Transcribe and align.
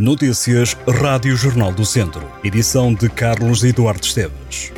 Notícias 0.00 0.74
Rádio 0.88 1.36
Jornal 1.36 1.74
do 1.74 1.84
Centro. 1.84 2.26
Edição 2.42 2.94
de 2.94 3.06
Carlos 3.10 3.62
Eduardo 3.62 4.02
Esteves. 4.02 4.72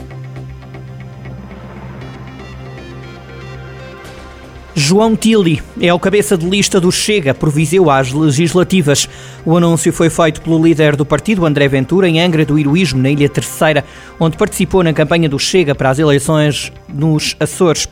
João 4.74 5.14
Tilly 5.14 5.62
é 5.80 5.94
o 5.94 5.98
cabeça 6.00 6.36
de 6.36 6.44
lista 6.44 6.80
do 6.80 6.90
Chega 6.90 7.32
por 7.32 7.52
Viseu 7.52 7.88
às 7.88 8.10
legislativas. 8.10 9.08
O 9.44 9.56
anúncio 9.56 9.92
foi 9.92 10.10
feito 10.10 10.40
pelo 10.40 10.60
líder 10.60 10.96
do 10.96 11.06
partido, 11.06 11.46
André 11.46 11.68
Ventura, 11.68 12.08
em 12.08 12.20
Angra 12.20 12.44
do 12.44 12.58
Heroísmo, 12.58 13.00
na 13.00 13.10
Ilha 13.10 13.28
Terceira, 13.28 13.84
onde 14.18 14.36
participou 14.36 14.82
na 14.82 14.92
campanha 14.92 15.28
do 15.28 15.38
Chega 15.38 15.72
para 15.72 15.90
as 15.90 16.00
eleições 16.00 16.72
nos 16.92 17.36
Açores. 17.38 17.86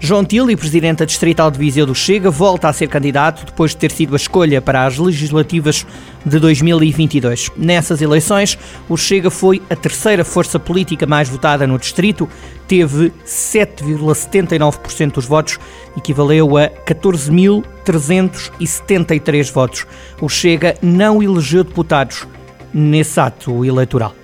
João 0.00 0.24
Tilly, 0.24 0.56
presidente 0.56 0.98
da 0.98 1.04
Distrital 1.04 1.50
de 1.50 1.58
Viseu 1.58 1.84
do 1.84 1.92
Chega, 1.94 2.30
volta 2.30 2.68
a 2.68 2.72
ser 2.72 2.86
candidato 2.86 3.44
depois 3.44 3.72
de 3.72 3.78
ter 3.78 3.90
sido 3.90 4.12
a 4.14 4.16
escolha 4.16 4.62
para 4.62 4.86
as 4.86 4.96
legislativas 4.96 5.84
de 6.24 6.38
2022. 6.38 7.50
Nessas 7.56 8.00
eleições, 8.00 8.56
o 8.88 8.96
Chega 8.96 9.28
foi 9.28 9.60
a 9.68 9.74
terceira 9.74 10.24
força 10.24 10.56
política 10.58 11.04
mais 11.04 11.28
votada 11.28 11.66
no 11.66 11.76
distrito, 11.78 12.28
teve 12.68 13.12
7,79% 13.26 15.14
dos 15.14 15.26
votos, 15.26 15.58
equivaleu 15.96 16.56
a 16.56 16.68
14.373 16.86 19.52
votos. 19.52 19.84
O 20.20 20.28
Chega 20.28 20.76
não 20.80 21.20
elegeu 21.20 21.64
deputados 21.64 22.24
nesse 22.72 23.18
ato 23.18 23.64
eleitoral. 23.64 24.14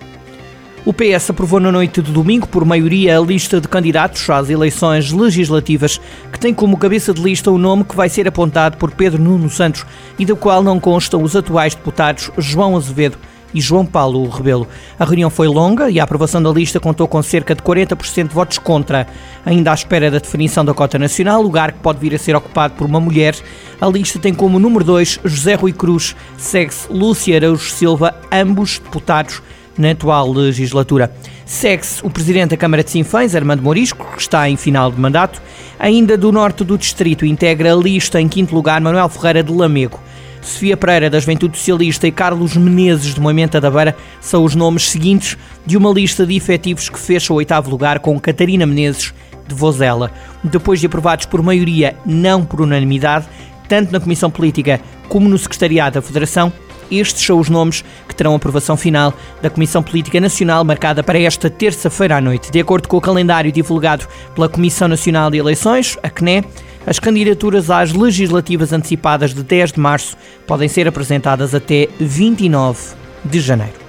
O 0.86 0.92
PS 0.92 1.30
aprovou 1.30 1.58
na 1.58 1.72
noite 1.72 2.02
de 2.02 2.12
domingo, 2.12 2.46
por 2.46 2.62
maioria, 2.62 3.16
a 3.16 3.20
lista 3.22 3.58
de 3.58 3.66
candidatos 3.66 4.28
às 4.28 4.50
eleições 4.50 5.10
legislativas, 5.12 5.98
que 6.30 6.38
tem 6.38 6.52
como 6.52 6.76
cabeça 6.76 7.14
de 7.14 7.22
lista 7.22 7.50
o 7.50 7.56
nome 7.56 7.84
que 7.84 7.96
vai 7.96 8.06
ser 8.10 8.28
apontado 8.28 8.76
por 8.76 8.90
Pedro 8.90 9.22
Nuno 9.22 9.48
Santos 9.48 9.86
e 10.18 10.26
do 10.26 10.36
qual 10.36 10.62
não 10.62 10.78
constam 10.78 11.22
os 11.22 11.34
atuais 11.34 11.74
deputados 11.74 12.30
João 12.36 12.76
Azevedo 12.76 13.16
e 13.54 13.62
João 13.62 13.86
Paulo 13.86 14.28
Rebelo. 14.28 14.68
A 14.98 15.06
reunião 15.06 15.30
foi 15.30 15.48
longa 15.48 15.88
e 15.88 15.98
a 15.98 16.04
aprovação 16.04 16.42
da 16.42 16.50
lista 16.50 16.78
contou 16.78 17.08
com 17.08 17.22
cerca 17.22 17.54
de 17.54 17.62
40% 17.62 18.28
de 18.28 18.34
votos 18.34 18.58
contra. 18.58 19.06
Ainda 19.46 19.70
à 19.70 19.74
espera 19.74 20.10
da 20.10 20.18
definição 20.18 20.66
da 20.66 20.74
cota 20.74 20.98
nacional, 20.98 21.40
lugar 21.40 21.72
que 21.72 21.78
pode 21.78 21.98
vir 21.98 22.14
a 22.14 22.18
ser 22.18 22.36
ocupado 22.36 22.74
por 22.74 22.86
uma 22.86 23.00
mulher, 23.00 23.34
a 23.80 23.86
lista 23.86 24.18
tem 24.18 24.34
como 24.34 24.58
número 24.58 24.84
2 24.84 25.20
José 25.24 25.54
Rui 25.54 25.72
Cruz, 25.72 26.14
segue-se 26.36 26.92
Lúcia 26.92 27.36
Araújo 27.36 27.70
Silva, 27.70 28.14
ambos 28.30 28.78
deputados 28.78 29.40
na 29.78 29.90
atual 29.90 30.30
legislatura. 30.32 31.12
Segue-se 31.44 32.04
o 32.04 32.10
Presidente 32.10 32.50
da 32.50 32.56
Câmara 32.56 32.82
de 32.82 32.90
Sinfãs, 32.90 33.34
Armando 33.34 33.62
Morisco, 33.62 34.06
que 34.14 34.20
está 34.20 34.48
em 34.48 34.56
final 34.56 34.90
de 34.90 35.00
mandato. 35.00 35.40
Ainda 35.78 36.16
do 36.16 36.32
norte 36.32 36.64
do 36.64 36.78
distrito 36.78 37.26
integra 37.26 37.72
a 37.72 37.76
lista 37.76 38.20
em 38.20 38.28
quinto 38.28 38.54
lugar 38.54 38.80
Manuel 38.80 39.08
Ferreira 39.08 39.42
de 39.42 39.52
Lamego. 39.52 40.00
Sofia 40.40 40.76
Pereira, 40.76 41.08
da 41.08 41.18
Juventude 41.18 41.56
Socialista, 41.56 42.06
e 42.06 42.12
Carlos 42.12 42.54
Menezes, 42.54 43.14
de 43.14 43.20
Moimenta 43.20 43.60
da 43.60 43.70
Beira, 43.70 43.96
são 44.20 44.44
os 44.44 44.54
nomes 44.54 44.90
seguintes 44.90 45.38
de 45.64 45.76
uma 45.76 45.90
lista 45.90 46.26
de 46.26 46.36
efetivos 46.36 46.90
que 46.90 46.98
fecha 46.98 47.32
o 47.32 47.36
oitavo 47.36 47.70
lugar 47.70 47.98
com 48.00 48.20
Catarina 48.20 48.66
Menezes, 48.66 49.14
de 49.48 49.54
Vozela. 49.54 50.10
Depois 50.42 50.80
de 50.80 50.86
aprovados 50.86 51.24
por 51.26 51.42
maioria, 51.42 51.96
não 52.04 52.44
por 52.44 52.60
unanimidade, 52.60 53.26
tanto 53.68 53.90
na 53.90 54.00
Comissão 54.00 54.30
Política 54.30 54.80
como 55.08 55.28
no 55.28 55.38
Secretariado 55.38 55.94
da 55.94 56.02
Federação, 56.02 56.52
estes 56.90 57.24
são 57.24 57.38
os 57.38 57.48
nomes 57.48 57.84
que 58.08 58.14
terão 58.14 58.34
aprovação 58.34 58.76
final 58.76 59.12
da 59.42 59.50
Comissão 59.50 59.82
Política 59.82 60.20
Nacional 60.20 60.64
marcada 60.64 61.02
para 61.02 61.18
esta 61.18 61.50
terça-feira 61.50 62.16
à 62.16 62.20
noite. 62.20 62.50
De 62.50 62.60
acordo 62.60 62.88
com 62.88 62.96
o 62.96 63.00
calendário 63.00 63.52
divulgado 63.52 64.06
pela 64.34 64.48
Comissão 64.48 64.88
Nacional 64.88 65.30
de 65.30 65.38
Eleições, 65.38 65.98
a 66.02 66.10
CNE, 66.10 66.44
as 66.86 66.98
candidaturas 66.98 67.70
às 67.70 67.92
legislativas 67.92 68.72
antecipadas 68.72 69.32
de 69.32 69.42
10 69.42 69.72
de 69.72 69.80
março 69.80 70.16
podem 70.46 70.68
ser 70.68 70.86
apresentadas 70.86 71.54
até 71.54 71.88
29 71.98 72.94
de 73.24 73.40
janeiro. 73.40 73.84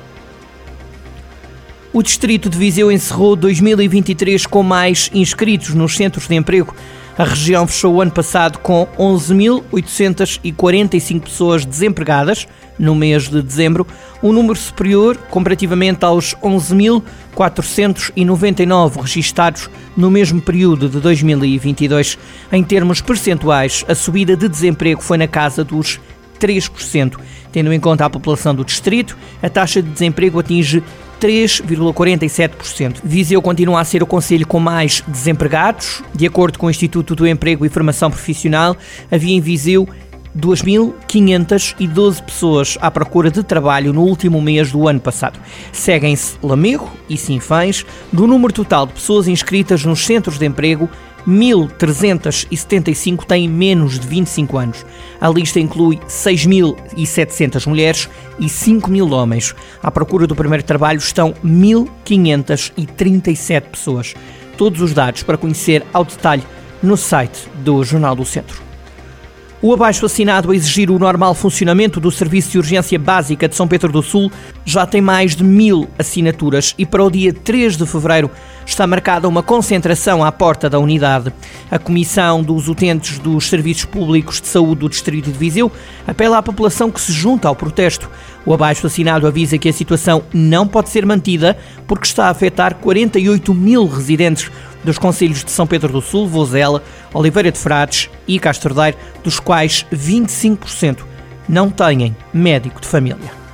O 1.92 2.04
Distrito 2.04 2.50
de 2.50 2.58
Viseu 2.58 2.92
encerrou 2.92 3.38
2023 3.38 4.46
com 4.46 4.62
mais 4.62 5.10
inscritos 5.14 5.74
nos 5.74 5.96
centros 5.96 6.28
de 6.28 6.36
emprego 6.36 6.76
a 7.18 7.24
região 7.24 7.66
fechou 7.66 7.96
o 7.96 8.02
ano 8.02 8.12
passado 8.12 8.60
com 8.60 8.86
11.845 8.98 11.22
pessoas 11.22 11.66
desempregadas 11.66 12.46
no 12.78 12.94
mês 12.94 13.30
de 13.30 13.42
dezembro, 13.42 13.88
um 14.22 14.34
número 14.34 14.60
superior 14.60 15.16
comparativamente 15.30 16.04
aos 16.04 16.36
11.499 16.36 19.02
registados 19.02 19.70
no 19.96 20.12
mesmo 20.12 20.42
período 20.42 20.90
de 20.90 21.00
2022. 21.00 22.18
Em 22.52 22.62
termos 22.64 23.00
percentuais, 23.00 23.86
a 23.88 23.96
subida 23.96 24.36
de 24.36 24.50
desemprego 24.50 25.02
foi 25.02 25.18
na 25.18 25.28
casa 25.28 25.64
dos 25.64 26.02
3%. 26.38 27.18
Tendo 27.52 27.72
em 27.72 27.80
conta 27.80 28.06
a 28.06 28.10
população 28.10 28.54
do 28.54 28.66
distrito, 28.66 29.18
a 29.42 29.50
taxa 29.50 29.82
de 29.82 29.90
desemprego 29.90 30.40
atinge 30.40 30.84
3,47%. 31.20 32.98
Viseu 33.04 33.42
continua 33.42 33.82
a 33.82 33.86
ser 33.86 34.04
o 34.04 34.08
conselho 34.08 34.48
com 34.48 34.60
mais 34.60 35.04
desempregados. 35.08 36.04
De 36.14 36.26
acordo 36.26 36.60
com 36.60 36.68
o 36.68 36.70
Instituto 36.70 37.16
do 37.16 37.28
Emprego 37.28 37.66
e 37.66 37.70
Formação 37.70 38.10
Profissional, 38.10 38.76
havia 39.12 39.36
em 39.36 39.42
Viseu 39.42 39.88
2.512 40.38 42.22
pessoas 42.24 42.78
à 42.82 42.92
procura 42.92 43.32
de 43.32 43.42
trabalho 43.42 43.94
no 43.94 44.04
último 44.04 44.42
mês 44.42 44.72
do 44.72 44.88
ano 44.88 45.00
passado. 45.00 45.40
Seguem-se 45.72 46.38
Lamego 46.44 46.92
e 47.10 47.18
Sinfãs. 47.18 47.86
Do 48.12 48.28
número 48.28 48.54
total 48.54 48.86
de 48.86 48.94
pessoas 48.94 49.28
inscritas 49.28 49.86
nos 49.86 50.06
centros 50.06 50.38
de 50.38 50.46
emprego, 50.46 50.90
1.375 51.28 53.26
têm 53.26 53.48
menos 53.48 54.00
de 54.00 54.08
25 54.08 54.58
anos. 54.58 54.84
A 55.20 55.30
lista 55.30 55.60
inclui 55.60 55.98
6.700 56.08 57.68
mulheres 57.68 58.10
e 58.40 58.46
5.000 58.46 59.12
homens. 59.12 59.54
À 59.82 59.92
procura 59.92 60.28
do 60.28 60.36
primeiro 60.36 60.64
trabalho 60.64 61.00
estão 61.00 61.34
1.537 61.44 63.62
pessoas. 63.62 64.14
Todos 64.58 64.82
os 64.82 64.94
dados 64.94 65.24
para 65.24 65.38
conhecer 65.38 65.84
ao 65.94 66.06
detalhe 66.06 66.44
no 66.82 66.98
site 66.98 67.48
do 67.64 67.84
Jornal 67.84 68.16
do 68.16 68.26
Centro. 68.26 68.65
O 69.66 69.74
abaixo 69.74 70.06
assinado 70.06 70.52
a 70.52 70.56
exigir 70.56 70.92
o 70.92 71.00
normal 71.00 71.34
funcionamento 71.34 72.00
do 72.00 72.12
Serviço 72.12 72.52
de 72.52 72.60
Urgência 72.60 73.00
Básica 73.00 73.50
de 73.50 73.56
São 73.56 73.68
Pedro 73.68 73.92
do 73.92 74.04
Sul 74.04 74.32
já 74.64 74.86
tem 74.86 75.02
mais 75.02 75.36
de 75.36 75.44
mil 75.44 75.90
assinaturas 75.98 76.76
e 76.78 76.86
para 76.86 77.04
o 77.04 77.10
dia 77.10 77.34
3 77.34 77.76
de 77.76 77.84
fevereiro 77.88 78.30
está 78.64 78.86
marcada 78.86 79.28
uma 79.28 79.42
concentração 79.42 80.24
à 80.24 80.32
porta 80.32 80.70
da 80.70 80.78
unidade. 80.78 81.34
A 81.72 81.80
Comissão 81.80 82.44
dos 82.44 82.68
Utentes 82.68 83.18
dos 83.18 83.50
Serviços 83.50 83.86
Públicos 83.86 84.40
de 84.40 84.46
Saúde 84.46 84.82
do 84.82 84.90
Distrito 84.90 85.32
de 85.32 85.38
Viseu 85.40 85.72
apela 86.06 86.38
à 86.38 86.44
população 86.44 86.92
que 86.92 87.02
se 87.02 87.12
junta 87.12 87.48
ao 87.48 87.56
protesto. 87.56 88.08
O 88.46 88.54
abaixo 88.54 88.86
assinado 88.86 89.26
avisa 89.26 89.58
que 89.58 89.68
a 89.68 89.74
situação 89.74 90.24
não 90.32 90.68
pode 90.68 90.90
ser 90.90 91.06
mantida 91.06 91.58
porque 91.88 92.06
está 92.06 92.28
a 92.28 92.30
afetar 92.30 92.76
48 92.76 93.54
mil 93.54 93.88
residentes 93.88 94.52
dos 94.84 95.00
conselhos 95.00 95.44
de 95.44 95.50
São 95.50 95.66
Pedro 95.66 95.92
do 95.92 96.02
Sul, 96.02 96.28
Vozela, 96.28 96.84
Oliveira 97.14 97.52
de 97.52 97.58
Frades 97.58 98.10
e 98.28 98.40
Castordeiro, 98.40 98.98
dos 99.24 99.40
quais 99.40 99.86
25% 99.92 101.00
não 101.50 101.72
têm 101.72 102.16
médico 102.32 102.80
de 102.80 102.88
família. 102.88 103.46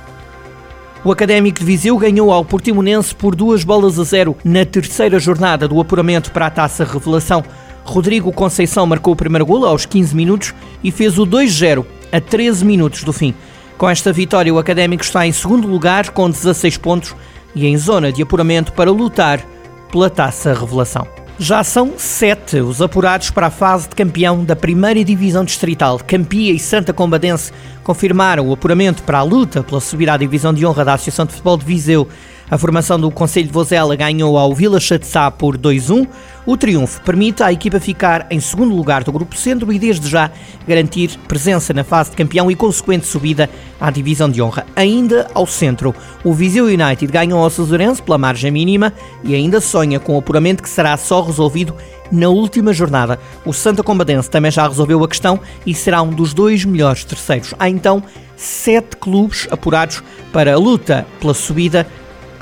O 1.04 1.10
Académico 1.10 1.58
de 1.58 1.64
Viseu 1.64 1.96
ganhou 1.98 2.30
ao 2.30 2.44
Portimonense 2.44 3.14
por 3.14 3.34
duas 3.34 3.64
bolas 3.64 3.98
a 3.98 4.04
zero 4.04 4.36
na 4.44 4.64
terceira 4.64 5.18
jornada 5.18 5.66
do 5.66 5.80
apuramento 5.80 6.30
para 6.30 6.46
a 6.46 6.50
Taça 6.50 6.84
Revelação. 6.84 7.42
Rodrigo 7.82 8.30
Conceição 8.30 8.86
marcou 8.86 9.14
o 9.14 9.16
primeiro 9.16 9.44
golo 9.44 9.66
aos 9.66 9.84
15 9.84 10.14
minutos 10.14 10.54
e 10.84 10.92
fez 10.92 11.18
o 11.18 11.26
2-0 11.26 11.84
a 12.12 12.20
13 12.20 12.64
minutos 12.64 13.02
do 13.02 13.12
fim. 13.12 13.34
Com 13.82 13.90
esta 13.90 14.12
vitória, 14.12 14.54
o 14.54 14.60
Académico 14.60 15.02
está 15.02 15.26
em 15.26 15.32
segundo 15.32 15.66
lugar 15.66 16.10
com 16.10 16.30
16 16.30 16.76
pontos 16.76 17.16
e 17.52 17.66
em 17.66 17.76
zona 17.76 18.12
de 18.12 18.22
apuramento 18.22 18.72
para 18.74 18.92
lutar 18.92 19.44
pela 19.90 20.08
Taça 20.08 20.54
Revelação. 20.54 21.04
Já 21.36 21.64
são 21.64 21.94
sete 21.96 22.58
os 22.58 22.80
apurados 22.80 23.30
para 23.30 23.48
a 23.48 23.50
fase 23.50 23.88
de 23.88 23.96
campeão 23.96 24.44
da 24.44 24.54
primeira 24.54 25.02
divisão 25.02 25.44
distrital. 25.44 25.98
Campia 25.98 26.52
e 26.52 26.60
Santa 26.60 26.92
Combadense 26.92 27.50
confirmaram 27.82 28.46
o 28.46 28.52
apuramento 28.52 29.02
para 29.02 29.18
a 29.18 29.24
luta 29.24 29.64
pela 29.64 29.80
subida 29.80 30.12
à 30.12 30.16
divisão 30.16 30.54
de 30.54 30.64
honra 30.64 30.84
da 30.84 30.94
Associação 30.94 31.26
de 31.26 31.32
Futebol 31.32 31.56
de 31.56 31.64
Viseu. 31.64 32.06
A 32.52 32.58
formação 32.58 33.00
do 33.00 33.10
Conselho 33.10 33.46
de 33.46 33.52
Vozela 33.52 33.96
ganhou 33.96 34.36
ao 34.36 34.54
Vila 34.54 34.78
Chatzá 34.78 35.30
por 35.30 35.56
2-1. 35.56 36.06
O 36.44 36.54
triunfo 36.54 37.00
permite 37.00 37.42
à 37.42 37.50
equipa 37.50 37.80
ficar 37.80 38.26
em 38.30 38.40
segundo 38.40 38.74
lugar 38.74 39.02
do 39.02 39.10
Grupo 39.10 39.34
Centro 39.34 39.72
e 39.72 39.78
desde 39.78 40.06
já 40.06 40.30
garantir 40.68 41.18
presença 41.26 41.72
na 41.72 41.82
fase 41.82 42.10
de 42.10 42.16
campeão 42.16 42.50
e 42.50 42.54
consequente 42.54 43.06
subida 43.06 43.48
à 43.80 43.90
divisão 43.90 44.28
de 44.28 44.42
honra. 44.42 44.66
Ainda 44.76 45.30
ao 45.32 45.46
centro, 45.46 45.94
o 46.22 46.34
Viseu 46.34 46.66
United 46.66 47.06
ganhou 47.06 47.42
ao 47.42 47.48
Cesurense 47.48 48.02
pela 48.02 48.18
margem 48.18 48.50
mínima 48.50 48.92
e 49.24 49.34
ainda 49.34 49.58
sonha 49.58 49.98
com 49.98 50.14
o 50.14 50.18
apuramento 50.18 50.62
que 50.62 50.68
será 50.68 50.94
só 50.98 51.22
resolvido 51.22 51.74
na 52.10 52.28
última 52.28 52.74
jornada. 52.74 53.18
O 53.46 53.54
Santa 53.54 53.82
Combadense 53.82 54.28
também 54.28 54.50
já 54.50 54.68
resolveu 54.68 55.02
a 55.02 55.08
questão 55.08 55.40
e 55.64 55.74
será 55.74 56.02
um 56.02 56.10
dos 56.10 56.34
dois 56.34 56.66
melhores 56.66 57.02
terceiros. 57.02 57.54
Há 57.58 57.70
então 57.70 58.02
sete 58.36 58.98
clubes 58.98 59.48
apurados 59.50 60.02
para 60.32 60.52
a 60.52 60.58
luta 60.58 61.06
pela 61.18 61.32
subida 61.32 61.86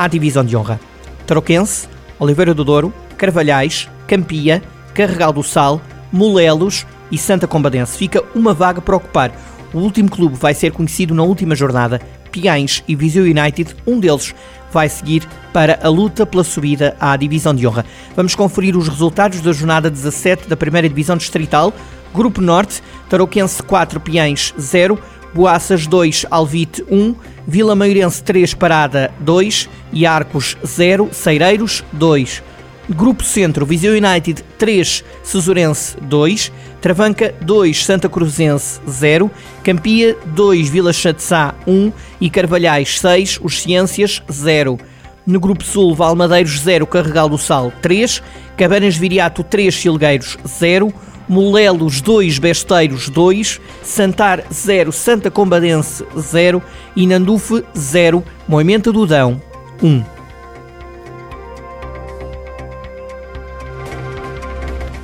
à 0.00 0.08
divisão 0.08 0.42
de 0.42 0.56
honra. 0.56 0.80
Tarouquense, 1.26 1.86
Oliveira 2.18 2.54
do 2.54 2.64
Douro, 2.64 2.92
Carvalhais, 3.18 3.86
Campia, 4.06 4.62
Carregal 4.94 5.30
do 5.30 5.42
Sal, 5.42 5.78
Molelos 6.10 6.86
e 7.12 7.18
Santa 7.18 7.46
Combadense. 7.46 7.98
Fica 7.98 8.24
uma 8.34 8.54
vaga 8.54 8.80
para 8.80 8.96
ocupar. 8.96 9.30
O 9.74 9.78
último 9.78 10.10
clube 10.10 10.36
vai 10.36 10.54
ser 10.54 10.72
conhecido 10.72 11.14
na 11.14 11.22
última 11.22 11.54
jornada 11.54 12.00
Piães 12.32 12.82
e 12.88 12.96
Viseu 12.96 13.24
United, 13.24 13.76
um 13.86 14.00
deles 14.00 14.34
vai 14.72 14.88
seguir 14.88 15.28
para 15.52 15.78
a 15.82 15.88
luta 15.88 16.24
pela 16.24 16.44
subida 16.44 16.96
à 16.98 17.16
Divisão 17.16 17.54
de 17.54 17.66
Honra. 17.66 17.84
Vamos 18.16 18.34
conferir 18.34 18.76
os 18.76 18.88
resultados 18.88 19.40
da 19.40 19.52
jornada 19.52 19.90
17 19.90 20.48
da 20.48 20.56
Primeira 20.56 20.88
Divisão 20.88 21.16
Distrital. 21.16 21.74
Grupo 22.14 22.40
Norte, 22.40 22.82
Tarouquense 23.08 23.62
4, 23.62 24.00
Piães 24.00 24.54
0, 24.58 24.98
Boaças 25.34 25.86
2, 25.86 26.26
Alvite 26.30 26.84
1, 26.90 27.14
Vila 27.46 27.74
Mairense 27.74 28.22
3, 28.22 28.54
Parada 28.54 29.12
2 29.20 29.68
e 29.92 30.06
Arcos 30.06 30.56
0, 30.64 31.08
Ceireiros 31.12 31.84
2. 31.92 32.42
Grupo 32.88 33.22
Centro, 33.22 33.64
Viseu 33.64 33.92
United 33.92 34.42
3, 34.58 35.04
Cesurense 35.22 35.96
2, 36.00 36.52
Travanca 36.80 37.32
2, 37.40 37.84
Santa 37.84 38.08
Cruzense 38.08 38.80
0, 38.88 39.30
Campia 39.62 40.16
2, 40.26 40.68
Vila 40.68 40.92
Chatzá 40.92 41.54
1 41.66 41.92
e 42.20 42.28
Carvalhais 42.28 42.98
6, 42.98 43.38
Os 43.42 43.62
Ciências 43.62 44.20
0. 44.30 44.78
No 45.24 45.38
Grupo 45.38 45.62
Sul, 45.62 45.94
Valmadeiros 45.94 46.58
0, 46.60 46.84
Carregal 46.86 47.28
do 47.28 47.38
Sal 47.38 47.72
3, 47.80 48.20
Cabanas 48.56 48.96
Viriato 48.96 49.44
3, 49.44 49.72
Silgueiros 49.72 50.36
0, 50.44 50.92
Molelos 51.30 52.00
2, 52.00 52.40
Besteiros 52.40 53.08
2, 53.08 53.60
Santar 53.84 54.44
0, 54.52 54.90
Santa 54.90 55.30
Combadense 55.30 56.04
0 56.18 56.60
e 56.96 57.06
Nandufe 57.06 57.64
0, 57.72 58.24
Moimenta 58.48 58.90
do 58.90 59.06
Dão 59.06 59.40
1. 59.80 60.02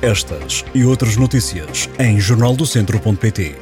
Estas 0.01 0.65
e 0.75 0.83
outras 0.83 1.15
notícias 1.15 1.89
em 1.97 2.19
jornaldocentro.pt. 2.19 3.55